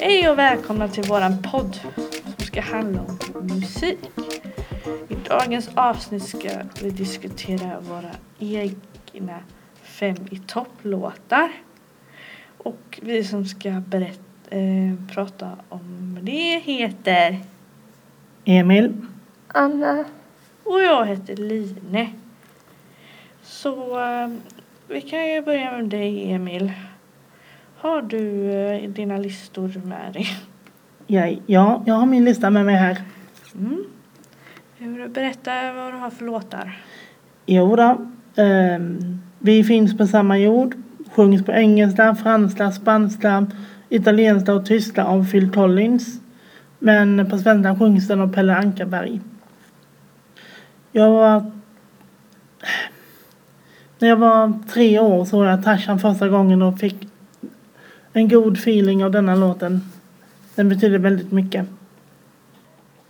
[0.00, 1.80] Hej och välkomna till våran podd
[2.36, 3.00] som ska handla
[3.34, 3.98] om musik.
[5.08, 6.48] I dagens avsnitt ska
[6.82, 9.38] vi diskutera våra egna
[9.82, 11.52] fem i topplåtar.
[12.58, 17.40] Och vi som ska berätta, eh, prata om det heter
[18.44, 19.06] Emil.
[19.48, 20.04] Anna,
[20.64, 22.08] och jag heter Line.
[23.42, 24.28] Så eh,
[24.90, 26.72] vi kan ju börja med dig Emil.
[27.76, 30.26] Har du eh, dina listor med dig?
[31.06, 33.02] Ja, ja, jag har min lista med mig här.
[33.54, 33.84] Mm.
[34.78, 36.78] Vill du berätta vad du har för låtar?
[37.46, 38.06] Jo då.
[38.42, 40.74] ehm, vi finns på samma jord.
[41.12, 43.46] Sjungs på engelska, franska, spanska,
[43.88, 46.20] italienska och tyska av Phil Collins.
[46.78, 49.20] Men på svenska sjungs den av Pelle Ankarberg.
[50.92, 51.59] Jag var...
[54.00, 57.08] När jag var tre år såg jag Tarzan första gången och fick
[58.12, 59.80] en god feeling av denna låten.
[60.54, 61.66] Den betyder väldigt mycket.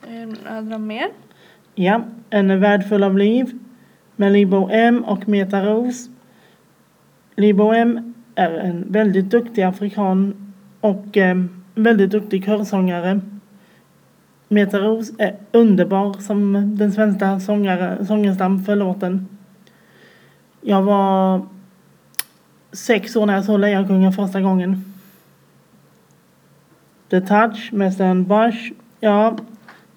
[0.06, 1.06] Eh, Är det någon mer?
[1.74, 3.58] Ja, En värld full av liv
[4.16, 6.10] med Libo M och Meta Rose.
[7.36, 13.20] Libo M är en väldigt duktig afrikan och eh, väldigt duktig körsångare.
[14.48, 19.28] Meta Rose är underbar som den svenska sångare, sångerskan för låten.
[20.60, 21.46] Jag var
[22.72, 24.94] sex år när jag såg Lejonkungen första gången.
[27.10, 28.72] The Touch med Stan Bush.
[29.00, 29.36] Ja,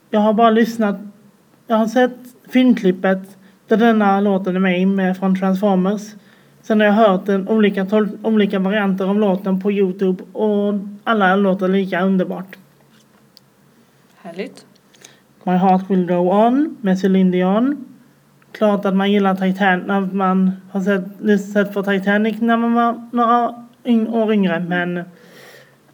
[0.09, 0.95] jag har bara lyssnat
[1.67, 2.17] jag har sett
[2.49, 6.01] filmklippet där denna låten är med med från Transformers.
[6.61, 7.87] Sen har jag hört en olika,
[8.23, 12.55] olika varianter av låten på Youtube och alla låter lika underbart.
[14.21, 14.65] Härligt.
[15.43, 17.92] My Heart Will Go On med Celine Dion.
[18.53, 23.09] Klart att man gillar Titanic när man har sett, sett på Titanic när man var
[23.11, 23.49] några
[24.23, 25.03] år yngre men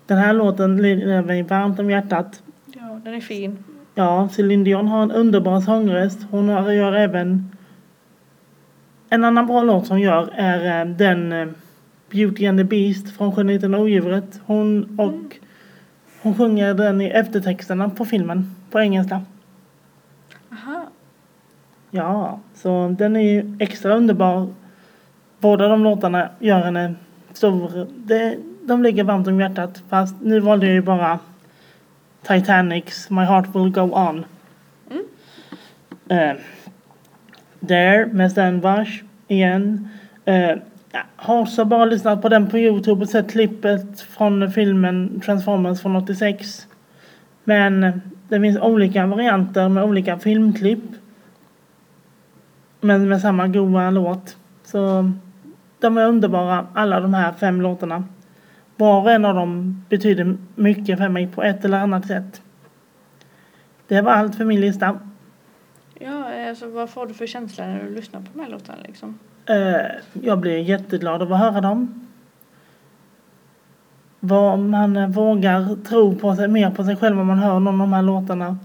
[0.05, 2.43] den här låten ligger mig varmt om hjärtat.
[2.65, 3.57] Ja, den är fin.
[3.95, 6.19] Ja, Celine Dion har en underbar sångröst.
[6.31, 7.51] Hon har, gör även...
[9.09, 11.47] En annan bra låt hon gör är eh, den eh,
[12.11, 14.41] Beauty and the Beast från Skönheten och odjuret.
[14.45, 15.37] Hon och
[16.21, 19.21] hon sjunger den i eftertexterna på filmen på engelska.
[20.51, 20.78] Aha.
[21.91, 24.47] Ja, så den är ju extra underbar.
[25.39, 26.95] Båda de låtarna gör henne
[27.33, 27.87] stor.
[27.95, 29.83] Det, de ligger varmt om hjärtat.
[29.89, 31.19] Fast nu valde jag ju bara
[32.27, 34.25] Titanics My Heart Will Go On.
[34.91, 35.05] Mm.
[36.09, 36.35] Eh,
[37.67, 39.89] There med Stan Bush igen.
[40.25, 40.55] Eh,
[40.91, 45.81] jag har så bara lyssnat på den på Youtube och sett klippet från filmen Transformers
[45.81, 46.67] från 86.
[47.43, 47.93] Men eh,
[48.29, 50.83] det finns olika varianter med olika filmklipp.
[52.81, 54.37] Men med samma goda låt.
[54.63, 55.11] Så
[55.79, 58.03] de är underbara, alla de här fem låtarna.
[58.75, 62.41] Var och en av dem betyder mycket för mig på ett eller annat sätt.
[63.87, 64.99] Det var allt för min lista.
[65.99, 69.19] Ja, alltså vad får du för känsla när du lyssnar på de här låtarna liksom?
[69.45, 72.07] Eh, jag blir jätteglad av att höra dem.
[74.19, 77.81] Vad man eh, vågar tro på sig, mer på sig själv om man hör någon
[77.81, 78.57] av de här låtarna.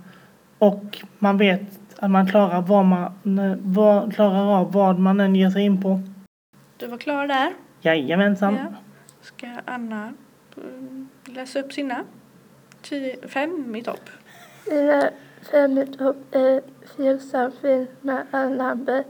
[0.58, 5.34] Och man vet att man klarar, vad man, eh, vad, klarar av vad man än
[5.34, 6.00] ger sig in på.
[6.76, 7.52] Du var klar där.
[7.80, 8.54] Jajamensan.
[8.54, 8.78] Ja.
[9.20, 10.12] Ska Anna
[10.56, 12.04] mm, läsa upp sina?
[12.82, 14.10] Tio, fem i topp.
[14.70, 15.10] mina
[15.50, 16.62] fem i topp är
[16.96, 19.06] Fearsome film med Ann Lambert.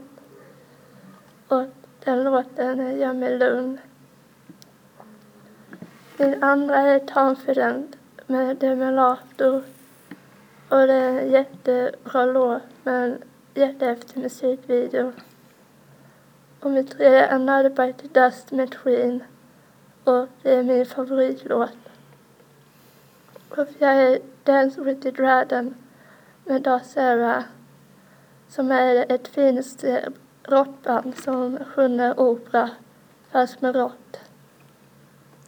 [1.47, 1.65] Och
[2.03, 3.77] den låten gör mig lugn.
[6.17, 7.95] Min andra är Confident
[8.27, 9.61] med Demi Lovato.
[10.69, 13.23] Och det är en jättebra låt med en
[13.53, 15.11] jättehäftig musikvideo.
[16.59, 19.23] Och min tredje är Another Bite the Dust med Queen.
[20.03, 21.77] Och det är min favoritlåt.
[23.49, 25.75] Och fjärde är Dance with the Dragon
[26.43, 27.43] med Darcera
[28.47, 29.85] som är ett finskt
[30.43, 32.69] rockband som sjunger opera
[33.31, 34.17] fast med rock.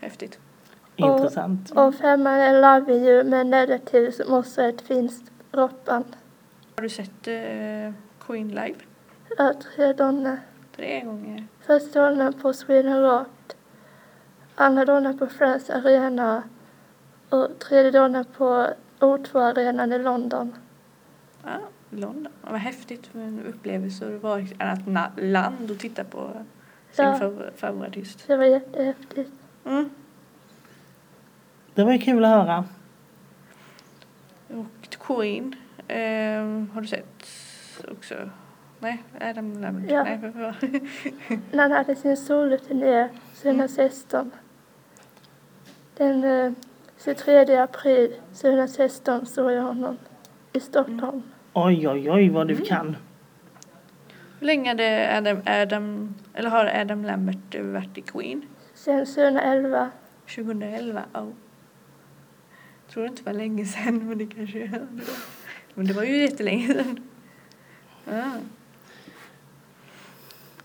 [0.01, 0.39] Häftigt.
[0.95, 1.71] Intressant.
[1.71, 6.15] Och femman är Love You med Negative som också är ett finskt rockband.
[6.77, 7.94] Har du sett eh,
[8.27, 8.75] Queen live?
[9.38, 10.39] Jag har tre donner.
[10.75, 11.47] Tre gånger.
[11.65, 13.27] Första donnern på Sweden Rock,
[14.56, 16.44] andra donnern på Friends Arena
[17.29, 18.68] och tredje donnern på
[19.00, 20.56] O2-arenan i London.
[21.44, 21.57] Ja,
[21.89, 22.27] London.
[22.41, 26.31] Vad häftigt med en upplevelse att vara i ett annat na- land och titta på
[26.91, 27.18] sin Ja.
[27.21, 28.24] fav- favoritartist.
[28.27, 29.31] Det var jättehäftigt.
[29.65, 29.89] Mm.
[31.74, 32.65] Det var ju kul att höra.
[34.47, 35.56] Och Queen
[35.88, 37.28] eh, har du sett
[37.92, 38.30] också?
[38.80, 39.92] Nej, Adam Lambert.
[39.92, 40.04] Ja.
[40.04, 40.56] Nej, för, för.
[41.56, 43.10] när han hade sin soloturné
[43.42, 44.31] 2016.
[45.98, 46.51] Den eh,
[47.04, 49.98] 23 april 2016 såg jag honom
[50.54, 51.24] i Stockholm.
[51.54, 52.98] Oj, oj, oj vad du kan.
[54.39, 58.45] Hur länge hade Adam, Adam, eller har Adam Lambert varit i Queen?
[58.74, 59.89] Sen 2011.
[60.36, 61.04] 2011?
[61.13, 61.28] Oh.
[62.86, 64.88] Jag tror det inte var länge sedan, men det kanske är.
[65.77, 67.00] Men det var ju jättelänge sedan.
[68.12, 68.38] Ah.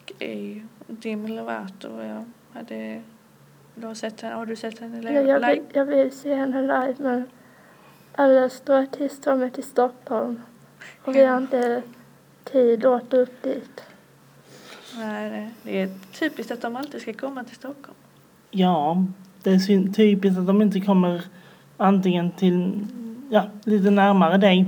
[0.02, 0.64] Okej.
[0.86, 2.24] Demi Lovato, ja.
[2.52, 3.02] Hade,
[3.74, 5.52] du har, sett henne, har du sett henne Jag, jag, live?
[5.54, 7.24] vill, jag vill se henne live men
[8.14, 10.40] alla stora artister har till Stockholm.
[11.04, 11.82] Och vi har inte
[12.44, 13.82] tid att åka upp dit.
[14.96, 17.96] Nej, det- är typiskt att de alltid ska komma till Stockholm.
[18.50, 19.04] Ja,
[19.42, 21.22] det är typiskt att de inte kommer
[21.76, 22.86] antingen till,
[23.30, 24.66] ja, lite närmare dig.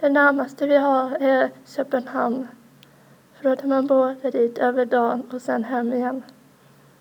[0.00, 2.48] Det närmaste vi har är Köpenhamn.
[3.34, 6.22] För då tar man båten dit över dagen och sen hem igen.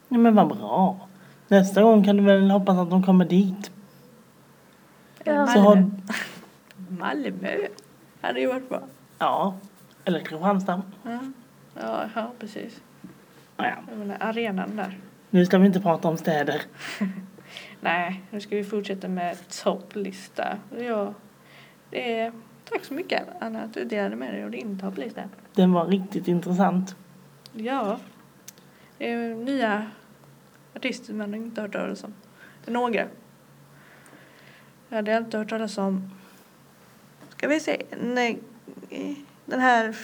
[0.08, 1.08] Ja, men vad bra.
[1.48, 3.72] Nästa gång kan du väl hoppas att de kommer dit.
[5.24, 5.48] Ja.
[5.48, 5.92] Så har,
[7.00, 7.58] Malmö
[8.22, 8.82] hade ju varit bra.
[9.20, 9.54] ja,
[10.06, 10.82] eller Kristianstad.
[11.04, 11.20] Ja,
[11.82, 12.82] ja, ja precis.
[13.58, 13.76] Ja, ja.
[13.90, 15.00] Jag menar, arenan där.
[15.30, 16.62] Nu ska vi inte prata om städer.
[17.82, 20.58] Nej, nu ska vi fortsätta med topplista.
[20.80, 21.14] Ja,
[21.90, 22.32] det är,
[22.70, 25.22] tack så mycket Anna att du delade med dig av din topplista.
[25.54, 26.96] Den var riktigt intressant.
[27.54, 28.00] Ja,
[28.98, 29.92] det är nya
[30.76, 32.14] artister man inte hört talas om.
[32.66, 33.08] Det är några.
[34.90, 36.10] Jag hade inte hört talas om,
[37.30, 38.40] ska vi se, nej,
[39.46, 39.96] den här,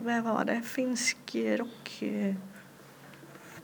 [0.00, 2.02] vad var det, finsk rock...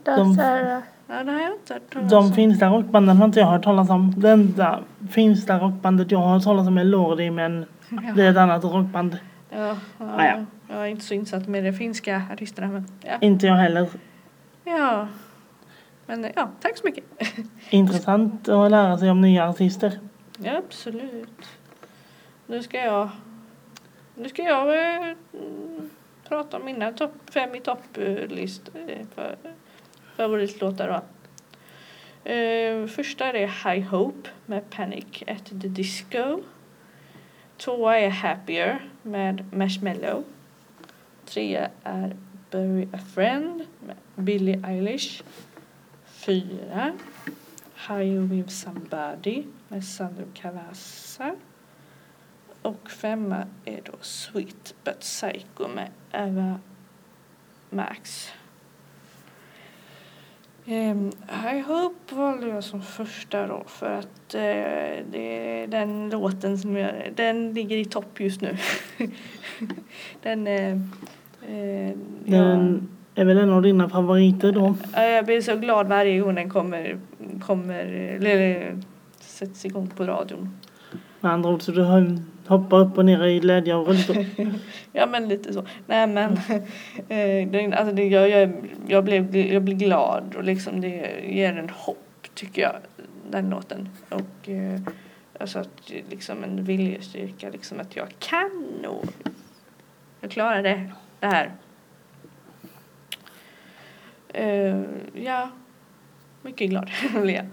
[0.07, 2.33] Där De- så här, Ja, det har jag inte hört talas De om.
[2.33, 4.15] finska rockbanden har inte jag hört talas om.
[4.17, 4.81] Det enda
[5.11, 7.67] finska rockbandet jag har hört talas om är Lordi men
[8.17, 9.19] det är ett annat rockband.
[9.51, 9.77] Ja, ja,
[10.17, 10.45] Ah, ja.
[10.69, 13.13] Jag är inte så insatt med de finska artisterna men ja.
[13.21, 13.89] Inte jag heller.
[14.65, 15.09] Ja.
[16.07, 17.05] Men ja, tack så mycket.
[17.71, 19.99] Intressant att lära sig om nya artister.
[20.39, 21.47] Ja, absolut.
[22.47, 23.09] Nu ska jag
[24.15, 24.69] nu ska jag
[25.01, 25.15] eh,
[26.29, 29.37] prata om mina topp fem i topplistor eh, för
[30.17, 31.03] favoritlåtar då.
[32.31, 36.43] Eh, första är High Hope med Panic at the Disco.
[37.57, 40.25] Tvåa är Happier med Marshmallow.
[41.25, 42.17] Trea är
[42.51, 45.23] Bury a Friend med Billie Eilish.
[46.07, 46.93] Fyra
[47.89, 51.35] High with Somebody med Sandro Cavazza.
[52.63, 56.61] Och femma är då Sweet But Psycho med Eva
[57.71, 58.33] Max.
[60.69, 61.13] Um,
[61.55, 66.77] I Hope valde jag som första då för att eh, det är den låten som
[66.77, 68.57] jag, den ligger i topp just nu.
[70.23, 70.47] den,
[72.25, 72.37] ja.
[72.37, 74.75] Den är väl en av dina favoriter då.
[74.93, 76.99] Ja, Jag blir så glad varje gång den kommer,
[77.41, 78.73] kommer eller
[79.21, 80.57] sätts igång på radion.
[81.27, 81.83] Med andra ord så du
[82.47, 84.27] hoppar upp och ner i glädje och rullstol.
[84.93, 85.67] Ja men lite så.
[85.87, 86.33] Nej men
[87.09, 88.53] eh, alltså det, jag, jag,
[88.87, 92.77] jag, blev, jag blir glad och liksom det ger en hopp tycker jag
[93.31, 93.89] den låten.
[94.09, 94.81] Och eh,
[95.41, 99.05] alltså att liksom en viljestyrka liksom att jag kan nog.
[100.21, 100.91] Jag klarar det,
[101.21, 101.53] det här.
[104.29, 104.83] Eh,
[105.15, 105.51] ja,
[106.43, 106.91] mycket glad
[107.23, 107.47] blir jag.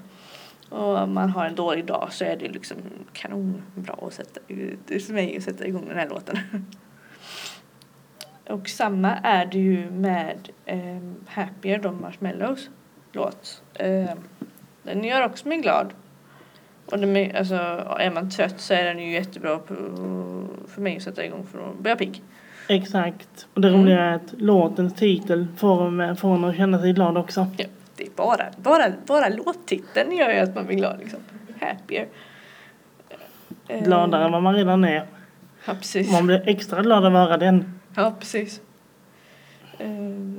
[0.73, 2.77] Och man har en dålig dag så är det liksom
[3.13, 4.39] kanonbra att sätta,
[4.87, 6.37] för mig att sätta igång den här låten.
[8.49, 12.69] Och samma är det ju med um, Happier, de Marshmallows
[13.11, 13.61] låt.
[13.73, 14.17] Ehm,
[14.83, 15.93] den gör också mig glad.
[16.85, 17.55] Och den är, alltså,
[17.99, 19.75] är man trött så är den ju jättebra på,
[20.67, 22.21] för mig att sätta igång för att bli pigg.
[22.69, 23.47] Exakt.
[23.53, 23.81] Och det Mm.
[23.81, 27.47] roliga är att låtens titel får får en att känna sig glad också.
[27.57, 27.65] Ja,
[28.03, 31.19] det bara, bara, bara låttiteln gör ju att man blir glad liksom.
[31.61, 32.07] Happier.
[33.67, 35.07] Ehm, Gladare än vad man redan är.
[35.65, 36.11] Ja, precis.
[36.11, 37.79] Man blir extra glad av att höra den.
[37.95, 38.61] Ja, precis.
[39.77, 39.89] Eh,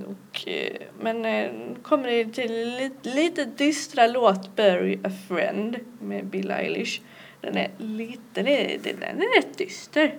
[0.06, 1.50] och, eh, men eh,
[1.82, 7.00] kommer det till lite, lite dystra låt Bury a Friend med Bill Eilish.
[7.40, 10.14] Den är lite, den är, den är rätt dyster.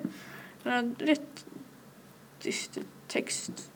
[0.64, 1.46] Den har rätt
[2.42, 3.72] dyster text.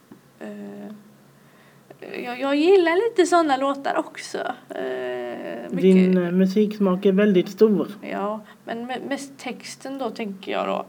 [2.00, 4.38] Jag, jag gillar lite sådana låtar också.
[4.70, 7.88] Eh, mycket- Din eh, musiksmak är väldigt stor.
[8.02, 10.86] Ja, men me- mest texten då tänker jag då.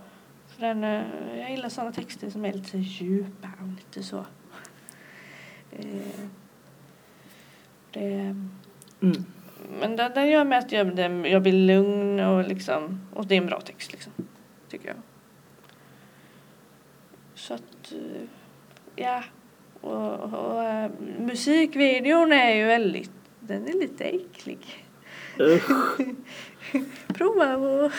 [0.49, 1.02] För den, eh,
[1.38, 4.25] jag gillar sådana texter som är lite djupa och lite så.
[5.73, 5.85] Eh,
[7.93, 8.37] det,
[9.02, 9.25] Mm.
[9.81, 13.35] men den, den gör mig att jag, den, jag blir lugn och liksom, och det
[13.35, 14.12] är en bra text liksom.
[14.69, 14.97] Tycker jag.
[17.93, 18.23] eh,
[18.97, 19.23] ja,
[19.80, 23.10] och, och eh, musikvideon är ju väldigt,
[23.40, 24.87] den är lite äcklig.
[25.40, 26.00] Usch.
[27.14, 27.92] Prova och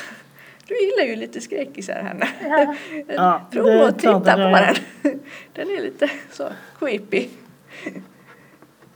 [0.68, 2.28] du gillar ju lite skräckisar Hanna.
[2.42, 2.76] Ja.
[3.08, 4.76] Ja, Prova att titta på den.
[5.54, 7.30] Den är lite så creepy.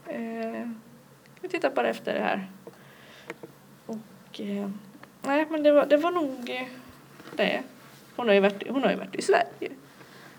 [0.08, 0.70] Eh,
[1.42, 2.48] vi tittar på det efter det här.
[3.86, 4.70] Och eh,
[5.22, 6.68] nej men det var, det var nog eh,
[7.36, 7.64] det.
[8.16, 9.72] Hon har, ju varit, hon har ju varit i Sverige.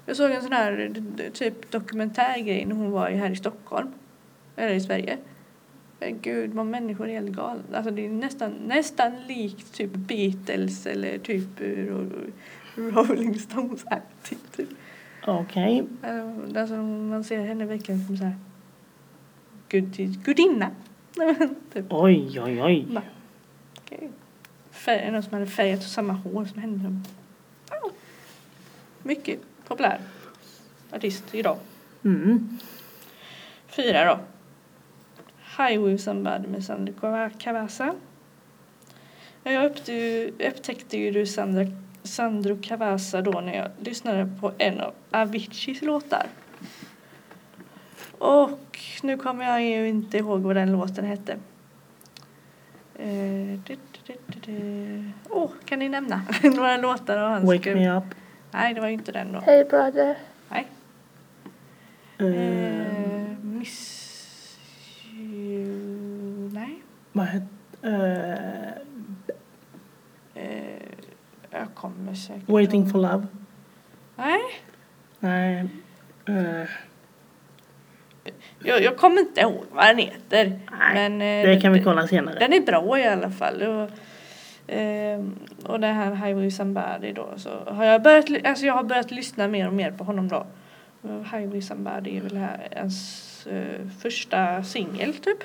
[0.06, 0.92] Jag såg en sån här
[1.32, 3.88] typ dokumentärgrej när hon var här i Stockholm.
[4.56, 5.18] Eller i Sverige.
[6.00, 7.62] Men gud vad människor är helt galna.
[7.74, 12.30] Alltså det är nästan, nästan likt typ Beatles eller typ eh, Ro-
[12.76, 14.56] Rolling Stones aktigt.
[14.56, 14.68] Typ.
[15.26, 15.84] Okej.
[16.02, 18.36] Eh, Alltså man ser henne verkligen som så här
[19.68, 20.70] gud, gudinna.
[21.72, 21.84] Typ.
[21.90, 22.86] Oj, oj, oj.
[22.90, 23.02] Bara,
[23.78, 24.10] okej.
[24.70, 27.00] Färg, någon som hade färgat samma hår som henne.
[29.02, 30.00] Mycket populär
[30.92, 31.56] artist idag.
[32.04, 32.58] Mm.
[33.68, 34.18] Fyra då.
[35.58, 37.94] Highway Somebody med Sandro Kava- Cavazza.
[39.42, 39.64] Jag
[40.48, 41.64] upptäckte ju, du Sandra,
[42.02, 46.26] Sandro Cavazza då när jag lyssnade på en av Aviciis låtar.
[48.18, 51.32] Och nu kommer jag ju inte ihåg vad den låten hette.
[52.98, 55.10] Eh, du- du- du- du- du.
[55.30, 57.44] Åh, kan ni nämna några låtar av hans?
[57.44, 58.04] Wake me up.
[58.56, 59.40] Nej, det var ju inte den då.
[59.40, 60.16] Hey brother.
[60.48, 60.66] Nej.
[62.18, 64.58] Eh, Eh, miss
[65.14, 66.50] you...
[66.52, 66.82] Nej.
[67.12, 67.46] vad hette...
[67.82, 68.82] Eh,
[70.34, 70.82] Eh,
[71.50, 72.48] jag kommer säkert...
[72.48, 73.26] waiting for love.
[74.16, 74.40] Nej.
[75.20, 75.68] Nej.
[76.28, 76.68] Eh,
[78.58, 80.60] Jag, jag kommer inte ihåg vad den heter.
[80.78, 82.38] Nej, men, eh, det kan vi kolla senare.
[82.38, 83.88] Den är bra i alla fall.
[84.66, 87.32] Och, ehm, och det här Highway Somebody då.
[87.36, 90.46] Så har jag, börjat, alltså jag har börjat lyssna mer och mer på honom då.
[91.02, 95.38] Highway Somebody är väl här ens eh, första singel typ.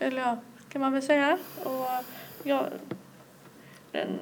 [0.00, 1.38] Eller ja, kan man väl säga.
[1.64, 1.86] Och
[2.42, 2.66] jag,
[3.92, 4.18] den,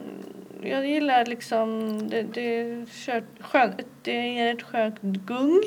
[0.62, 3.73] jag gillar liksom, det, det, kört, skön,
[4.03, 5.62] det ger ett skönt gung.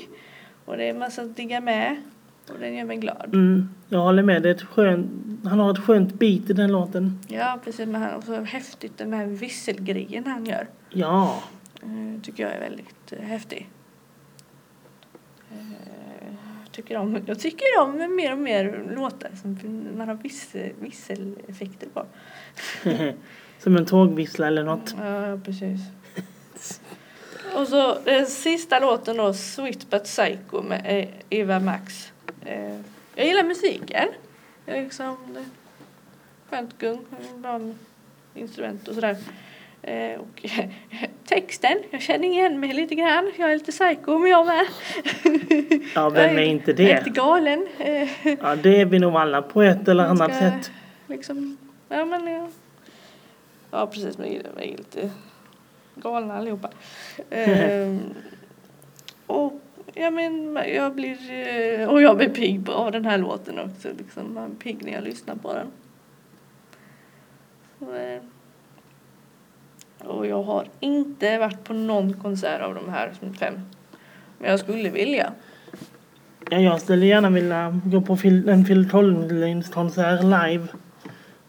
[0.66, 2.02] Och det är massa att digga med.
[2.50, 3.26] Och den gör mig glad.
[3.34, 4.44] Mm, jag håller med.
[4.44, 5.12] Det är ett skönt,
[5.46, 7.20] han har ett skönt beat i den låten.
[7.28, 7.88] Ja, precis.
[7.88, 10.68] Men han, och så häftigt den här visselgrejen han gör.
[10.90, 11.44] Ja.
[11.84, 13.70] Eh, tycker jag är väldigt eh, häftig.
[15.52, 16.34] Eh,
[16.72, 19.58] tycker om, jag tycker om mer och mer låtar som
[19.98, 22.06] man har vissel, visseleffekter på.
[23.60, 24.96] Som en tågvissla eller något.
[25.00, 25.80] Ja, precis.
[27.56, 32.14] Och så den sista låten då, Sweet But Psycho med Eva Max.
[32.46, 32.80] Eh,
[33.16, 34.08] jag gillar musiken.
[34.66, 35.46] Det är liksom det
[36.50, 37.06] skönt gung,
[37.38, 37.60] bra
[38.34, 39.18] instrument och sådär.
[39.82, 40.46] Eh, och
[41.26, 43.32] texten, jag känner igen mig lite grann.
[43.38, 44.66] Jag är lite psycho men jag med.
[45.96, 46.98] Ja, vem Jag är inte Jag är det?
[46.98, 47.68] lite galen.
[48.42, 50.72] Ja, det är vi nog alla på ett eller man annat ska sätt.
[51.08, 51.58] Liksom,
[51.90, 52.48] ja men ja.
[53.72, 54.36] Ja precis, men vi
[54.74, 55.10] är lite
[55.96, 56.70] galna allihopa.
[57.30, 58.00] Ehm,
[59.28, 59.62] och
[59.94, 63.88] ja men jag blir, eh, och jag blir pigg av den här låten också.
[63.98, 65.68] Liksom, man är pigg när jag lyssnar på den.
[67.80, 68.22] Så, eh,
[70.08, 73.54] och jag har inte varit på någon konsert av de här som fem.
[74.40, 75.34] Men jag skulle vilja.
[76.50, 80.68] Ja, jag skulle gärna vilja gå på Phil, en Phil Collins konsert live.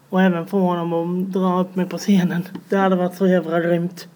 [0.08, 2.48] Och även få honom att dra upp mig på scenen.
[2.68, 4.08] Det hade varit så jävla grymt.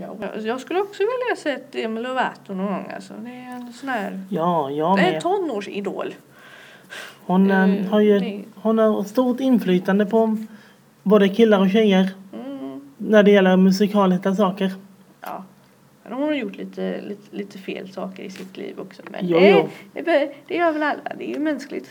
[0.00, 0.16] Ja.
[0.44, 2.90] Jag skulle också vilja se ett Demi Lovato någon gång.
[2.94, 3.14] Alltså.
[3.24, 5.20] Det är en sån här Ja, jag det är med.
[5.22, 6.14] tonårsidol.
[7.26, 10.36] Hon eh, Eh, har ju det- hon har stort inflytande på
[11.02, 12.10] både killar och tjejer
[12.46, 12.80] Mm.
[12.98, 14.72] när det gäller musikaliska saker.
[15.20, 15.44] Ja.
[16.02, 19.02] Men hon har gjort lite, lite, lite fel saker i sitt liv också.
[19.10, 19.68] Men Jo, det, jo.
[20.48, 21.00] Det, gör väl alla.
[21.18, 21.90] Det är ju mänskligt.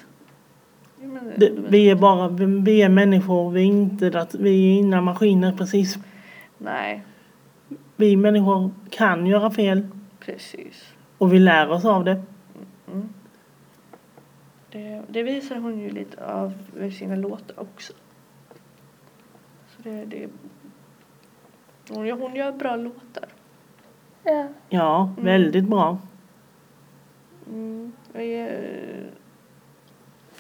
[1.00, 4.80] Det är men- Det, vi är bara vi, är människor, vi är inte vi är
[4.80, 5.98] inga maskiner precis.
[6.58, 7.04] Nej,
[8.04, 9.88] Vi människor kan göra fel
[10.20, 10.94] precis.
[11.18, 12.22] och vi lär oss av det.
[12.88, 13.10] Mm.
[14.72, 16.54] Det, det visar hon ju lite av
[17.00, 17.94] sina låtar också.
[19.76, 20.28] Så det, det,
[21.90, 23.26] hon, gör- hon gör bra låtar.
[24.24, 24.48] Ja.
[24.70, 25.26] Ja, Mm.
[25.26, 25.98] väldigt bra.
[27.50, 27.92] Mm.
[28.14, 29.10] Jag är,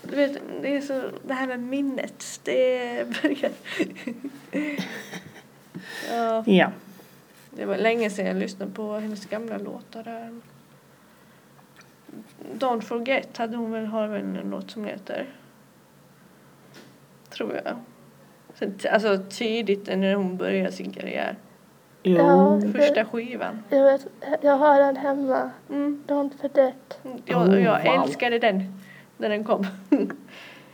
[0.02, 2.40] du vet, det är så det här med minnet.
[2.44, 3.52] Det börjar...
[6.12, 6.72] ja, Ja.
[7.56, 10.04] Det var länge sedan jag lyssnade på hennes gamla låtar.
[10.04, 10.42] Där.
[12.54, 15.26] Don't forget hade hon väl, har väl en låt som heter.
[17.30, 17.76] Tror jag.
[18.92, 21.38] Alltså tidigt när hon började sin karriär.
[22.04, 22.18] Jo.
[22.18, 22.62] Ja.
[22.72, 23.64] Första skivan.
[23.70, 24.08] Jag, vet,
[24.42, 25.52] jag har den hemma.
[25.70, 26.04] Mm.
[26.08, 27.00] Don't forget.
[27.26, 28.04] Jag, Oh, jag wow.
[28.04, 28.80] älskade den
[29.18, 29.66] när den kom.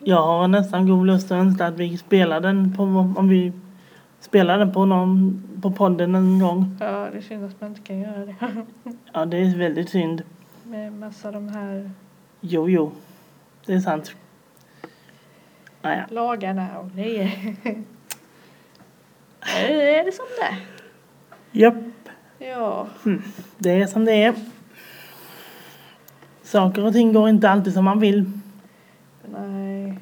[0.04, 2.84] Jag har nästan god lust att önska att vi spelar den på,
[3.18, 3.54] om vi
[4.20, 6.78] spelar den på någon, på podden en gång.
[6.80, 8.36] Ja, det är synd att man inte kan göra det.
[9.14, 10.24] Ja, det är väldigt synd.
[10.64, 11.92] Med massa de här
[12.42, 12.92] Jo, jo.
[13.66, 14.16] Det är sant.
[15.82, 16.08] Naja.
[16.10, 17.56] lagarna och grejer.
[19.70, 20.58] Nu är det som det.
[21.60, 21.76] Japp,
[22.40, 22.88] Ja,
[23.58, 24.34] det är som det är.
[26.44, 28.32] Saker och ting går inte alltid som man vill.
[29.26, 30.00] nej.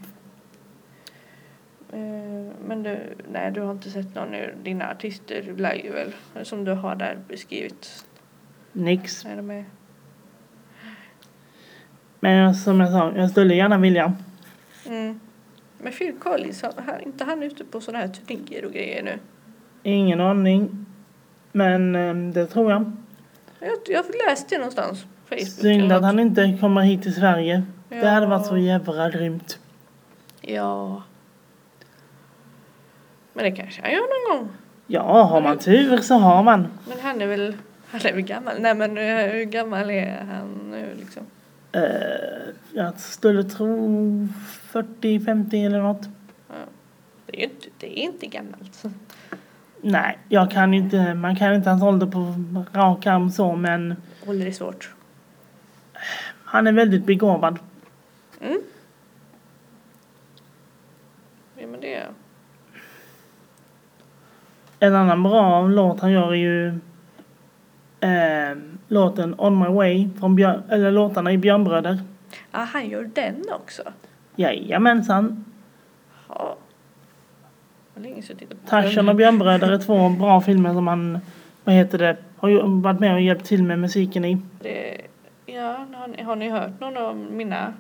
[1.93, 2.99] Eh, Men du,
[3.31, 6.45] nej, du har inte sett någon av dina artister live väl?
[6.45, 8.05] Som du har där beskrivit.
[8.71, 9.25] Nix.
[9.25, 9.63] Är med?
[12.19, 14.13] Men som jag sa, jag skulle gärna vilja.
[14.85, 15.19] Mm.
[15.77, 19.19] Men Phil Collins, är inte han ute på sådana här turnéer och grejer nu?
[19.83, 20.85] Ingen aning.
[21.51, 22.91] Men eh, det tror jag.
[23.59, 25.05] Jag, jag har läst det någonstans.
[25.29, 27.63] Facebook Synd att han inte kommer hit till Sverige.
[27.89, 28.61] Det hade varit så Ja.
[28.61, 29.59] jävla grymt.
[30.41, 31.03] Ja.
[33.37, 34.49] Men det kanske han gör någon gång.
[34.87, 36.67] Ja, har man tur så har man.
[36.87, 37.55] Men han är väl,
[37.87, 38.53] han är väl gammal?
[38.59, 41.23] Nej men eh, hur gammal är han nu liksom?
[41.71, 41.81] Eh,
[42.73, 43.77] jag skulle tro
[44.71, 46.01] 40-50 eller något.
[47.25, 48.83] Det är inte, det är inte gammalt.
[49.81, 52.33] Nej, jag kan inte, man kan inte hans ålder på
[52.73, 53.95] rak arm så men
[54.27, 54.93] Ålder är svårt.
[56.43, 57.59] han är väldigt begåvad.
[58.41, 58.61] Mm.
[61.57, 62.07] Ja men det är
[64.79, 66.67] En annan bra låt han gör är ju
[67.99, 68.57] eh,
[68.87, 71.99] låten On My Way från Björn, eller låtarna i Björnbröder.
[72.51, 73.83] Ja, han gör den också.
[74.35, 75.45] Jajamensan.
[76.29, 76.57] Ja.
[77.95, 78.21] Länge
[78.65, 81.19] Tarzan och Björnbröder är två bra filmer som han,
[81.63, 84.37] vad heter det, har varit med och hjälpt till med musiken i.
[84.61, 85.01] Det,
[85.45, 87.73] ja, har ni, har ni hört någon av mina,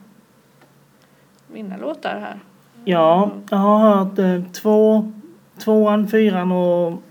[1.47, 2.39] mina låtar här?
[2.85, 5.11] Ja, jag har hört eh, två,
[5.59, 7.01] tvåan, fyran och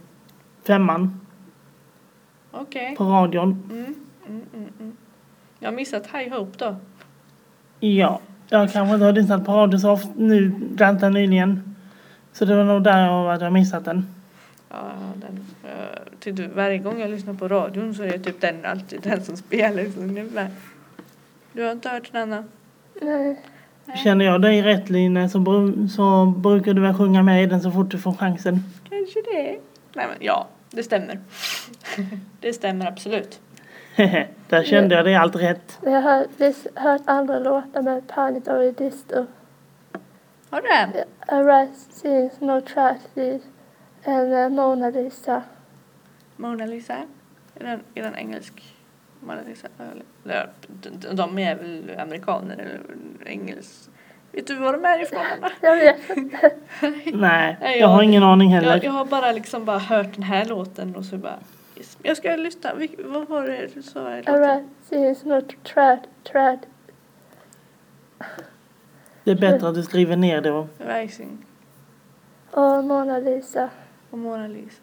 [0.67, 1.21] femman
[2.51, 2.97] Okej.
[2.97, 3.63] på radion.
[3.71, 3.95] Mm,
[4.27, 4.97] mm, mm, mm.
[5.59, 6.77] Jag har missat High Hope då.
[7.81, 11.77] Ja, jag kanske inte har lyssnat på radio så ofta nu, ganska nyligen.
[12.33, 14.07] Så det var nog där jag har att jag missat den.
[14.69, 18.65] Ja, den, uh, till, varje gång jag lyssnar på radion så är det typ den,
[18.65, 19.85] alltid den som spelar.
[19.85, 20.49] Så nu bara,
[21.53, 22.45] du har inte hört den Anna?
[23.03, 23.41] Nej.
[23.95, 27.61] Känner jag dig rätt Line så, bru- så brukar du väl sjunga med i den
[27.61, 28.65] så fort du får chansen.
[28.91, 29.59] Kanske det.
[29.93, 31.21] Nej men ja, det stämmer.
[32.41, 33.41] det stämmer absolut.
[34.49, 35.79] där kände jag dig allt rätt.
[35.83, 36.27] Jag har
[36.81, 39.27] hört andra låtar med Planet of the Disco.
[40.51, 41.05] Har du den?
[41.29, 43.41] Arise Sings No Tragedy.
[44.03, 45.43] En eh, Mona Lisa.
[46.37, 46.95] Mona Lisa?
[47.55, 48.76] Är den, är den engelsk?
[49.27, 49.69] Mona Lisa?
[49.79, 52.81] Eller, eller, de, de är väl amerikaner eller
[53.29, 53.91] engelsk?
[54.33, 55.51] Vet du var de är ifrån Anna?
[55.61, 56.51] Jag vet inte.
[57.13, 58.85] Nej, Nej, jag har jag- ingen aning Jag, heller.
[58.85, 61.39] jag har bara liksom bara hört den här låten och så bara.
[62.03, 62.71] Jag ska lyssna.
[63.05, 64.23] Vad var det du sa?
[65.65, 65.99] Trad.
[66.33, 66.59] Trad.
[69.25, 70.67] Det är bättre att du skriver ner det.
[70.79, 71.47] Rising
[72.51, 73.71] Och Mona Lisa.
[74.11, 74.83] och Mona Lisa.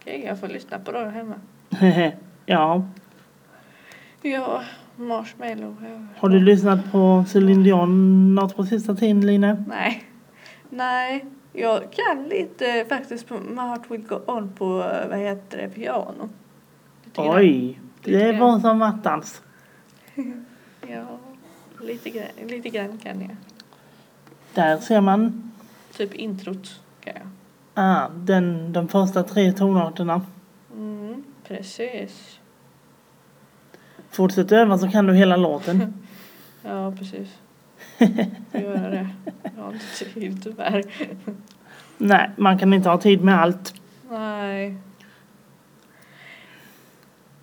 [0.00, 1.34] Okej, jag får lyssna på det hemma.
[2.46, 2.84] ja.
[4.22, 4.62] Ja,
[4.96, 5.76] Marshmallow.
[6.16, 9.64] Har du lyssnat på Céline Dion något på sista tiden Line?
[9.68, 10.04] Nej.
[10.70, 14.66] Nej, jag kan lite faktiskt på My Heart Will Go On på,
[15.10, 16.28] vad heter det, piano.
[17.16, 19.42] Oj, det var som attans.
[20.88, 21.18] Ja,
[21.80, 23.36] lite grann, lite grann kan jag.
[24.54, 25.52] Där ser man
[25.96, 27.26] Typ introt kan jag.
[27.74, 30.22] ah, den, de första tre tonarterna.
[30.74, 32.35] Mm, precis.
[34.16, 35.94] Fortsätt öva så kan du hela låten.
[36.62, 37.28] Ja, precis.
[38.52, 39.08] Göra det.
[39.56, 40.82] Jag har inte tid tyvärr.
[41.98, 43.74] Nej, man kan inte ha tid med allt.
[44.10, 44.76] Nej.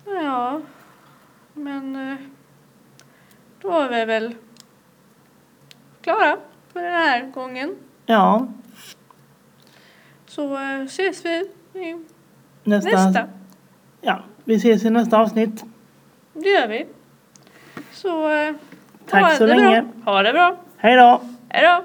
[0.06, 0.60] Ja,
[1.54, 2.16] men eh,
[3.60, 4.34] då är vi väl
[6.00, 6.36] klara
[6.72, 7.74] för den här gången.
[8.06, 8.48] Ja,
[10.26, 11.30] Så eh, ses vi
[11.80, 12.04] i
[12.64, 12.90] nästa.
[12.90, 13.28] nästa.
[14.00, 15.64] Ja, vi ses i nästa avsnitt.
[16.34, 16.86] Det gör vi.
[17.92, 18.54] Så eh,
[19.10, 19.82] Tack så länge.
[19.82, 20.12] Bra.
[20.12, 20.56] Ha det bra.
[20.76, 21.20] Hej då!
[21.48, 21.84] Hej då.